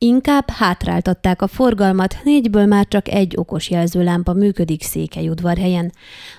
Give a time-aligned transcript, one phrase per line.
[0.00, 5.92] Inkább hátráltatták a forgalmat, négyből már csak egy okos jelzőlámpa működik Székelyudvarhelyen.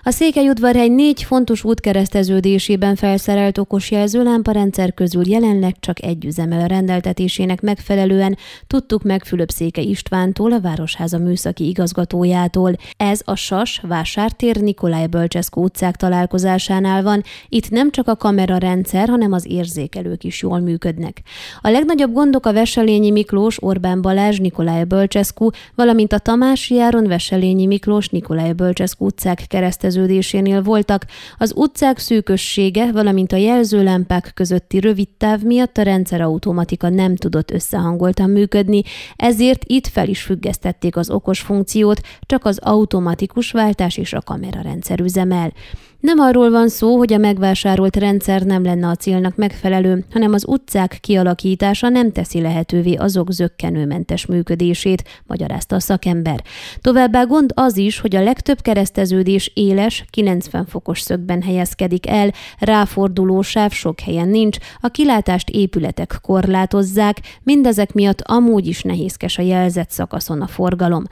[0.04, 6.66] A Székelyudvarhely négy fontos útkereszteződésében felszerelt okos jelzőlámpa rendszer közül jelenleg csak egy üzemel a
[6.66, 8.38] rendeltetésének megfelelően,
[8.68, 12.74] tudtuk meg Fülöp-Széke Istvántól, a Városháza műszaki igazgatójától.
[12.98, 19.32] Ez a Sas, Vásártér, Nikolaj Bölcseszkó utcák találkozásánál van, itt nem csak a kamerarendszer, hanem
[19.32, 21.22] az érzékelők is jól működnek.
[21.62, 27.08] A legnagyobb gondok a Veselényi Miklós Miklós, Orbán Balázs, Nikolaj Bölcseszkú, valamint a Tamási Járon,
[27.08, 31.06] Veselényi Miklós, Nikolaj Bölcseszkú utcák kereszteződésénél voltak.
[31.38, 38.30] Az utcák szűkössége, valamint a jelzőlámpák közötti rövid táv miatt a rendszerautomatika nem tudott összehangoltan
[38.30, 38.82] működni,
[39.16, 45.00] ezért itt fel is függesztették az okos funkciót, csak az automatikus váltás és a kamerarendszer
[45.00, 45.54] üzemel.
[46.00, 50.48] Nem arról van szó, hogy a megvásárolt rendszer nem lenne a célnak megfelelő, hanem az
[50.48, 56.44] utcák kialakítása nem teszi lehetővé azok zöggenőmentes működését, magyarázta a szakember.
[56.82, 63.42] Továbbá gond az is, hogy a legtöbb kereszteződés éles, 90 fokos szögben helyezkedik el, ráforduló
[63.42, 69.90] sáv sok helyen nincs, a kilátást épületek korlátozzák, mindezek miatt amúgy is nehézkes a jelzett
[69.90, 71.04] szakaszon a forgalom.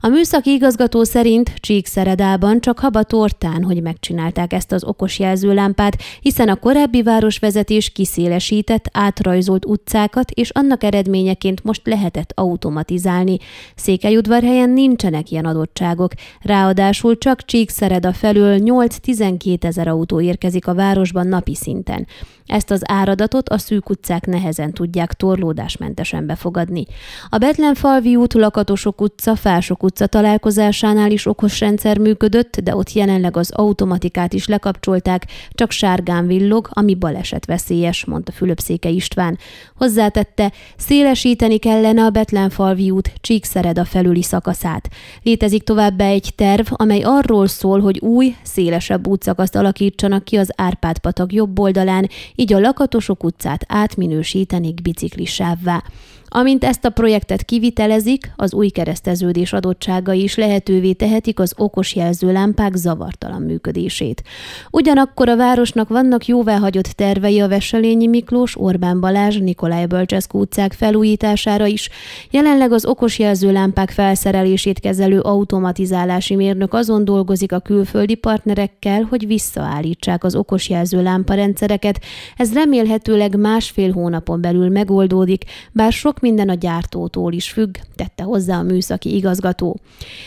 [0.00, 5.96] A műszaki igazgató szerint Csíkszeredában csak haba tortán, hogy megcsinált használták ezt az okos jelzőlámpát,
[6.20, 13.38] hiszen a korábbi városvezetés kiszélesített, átrajzolt utcákat, és annak eredményeként most lehetett automatizálni.
[13.74, 21.54] Székelyudvarhelyen nincsenek ilyen adottságok, ráadásul csak Csíkszereda felől 8-12 ezer autó érkezik a városban napi
[21.54, 22.06] szinten.
[22.46, 26.84] Ezt az áradatot a szűk utcák nehezen tudják torlódásmentesen befogadni.
[27.28, 33.36] A Betlenfalvi út, Lakatosok utca, Fások utca találkozásánál is okos rendszer működött, de ott jelenleg
[33.36, 39.38] az automatikát is lekapcsolták, csak sárgán villog, ami baleset veszélyes, mondta Fülöpszéke István.
[39.76, 44.88] Hozzátette, szélesíteni kellene a Betlenfalvi út Csíkszereda felüli szakaszát.
[45.22, 51.32] Létezik továbbá egy terv, amely arról szól, hogy új, szélesebb útszakaszt alakítsanak ki az Árpád-patak
[51.32, 55.82] jobb oldalán, így a Lakatosok utcát átminősítenék biciklisávvá.
[56.28, 62.74] Amint ezt a projektet kivitelezik, az új kereszteződés adottságai is lehetővé tehetik az okos jelzőlámpák
[62.74, 64.22] zavartalan működését.
[64.70, 71.66] Ugyanakkor a városnak vannak jóváhagyott tervei a Veselényi Miklós, Orbán Balázs, Nikolaj Bölcseszkó utcák felújítására
[71.66, 71.88] is.
[72.30, 80.24] Jelenleg az okos jelzőlámpák felszerelését kezelő automatizálási mérnök azon dolgozik a külföldi partnerekkel, hogy visszaállítsák
[80.24, 82.00] az okos jelzőlámpa rendszereket.
[82.36, 88.22] Ez remélhetőleg másfél hónapon belül megoldódik, bár sok sok minden a gyártótól is függ, tette
[88.22, 89.80] hozzá a műszaki igazgató.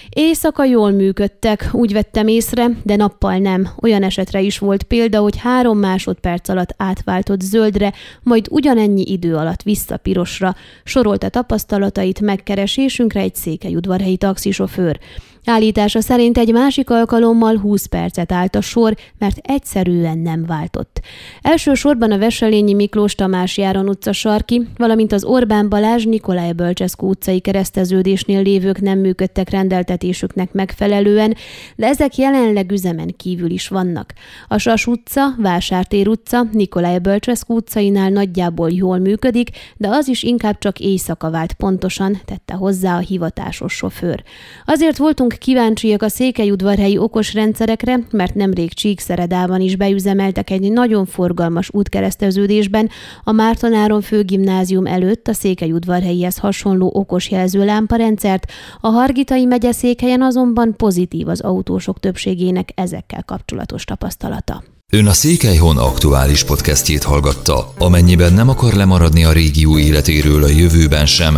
[0.09, 3.69] Éjszaka jól működtek, úgy vettem észre, de nappal nem.
[3.81, 9.61] Olyan esetre is volt példa, hogy három másodperc alatt átváltott zöldre, majd ugyanennyi idő alatt
[9.61, 14.99] vissza pirosra, sorolta tapasztalatait megkeresésünkre egy székelyudvarhelyi taxisofőr.
[15.49, 21.01] Állítása szerint egy másik alkalommal 20 percet állt a sor, mert egyszerűen nem váltott.
[21.41, 27.39] Elsősorban a Veselényi Miklós Tamás Járon utca sarki, valamint az Orbán Balázs Nikolaj Bölcseszkó utcai
[27.39, 31.35] kereszteződésnél lévők nem működtek rendeltetésüknek megfelelően,
[31.75, 34.13] de ezek jelenleg üzemen kívül is vannak.
[34.47, 40.57] A Sas utca, Vásártér utca, Nikolaj Bölcseszkó utcainál nagyjából jól működik, de az is inkább
[40.57, 44.23] csak éjszaka vált pontosan, tette hozzá a hivatásos sofőr.
[44.65, 51.69] Azért voltunk kíváncsiak a székelyudvarhelyi okos rendszerekre, mert nemrég Csíkszeredában is beüzemeltek egy nagyon forgalmas
[51.71, 52.89] útkereszteződésben
[53.23, 58.51] a Mártonáron főgimnázium előtt a székelyudvarhelyihez hasonló okos jelzőlámparendszert,
[58.81, 64.63] a Hargitai megye székhelyen azonban pozitív az autósok többségének ezekkel kapcsolatos tapasztalata.
[64.91, 67.73] Ön a Székelyhon aktuális podcastjét hallgatta.
[67.77, 71.37] Amennyiben nem akar lemaradni a régió életéről a jövőben sem,